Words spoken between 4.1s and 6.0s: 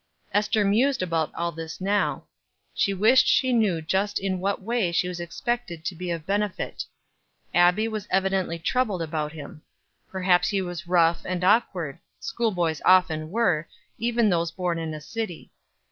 in what way she was expected to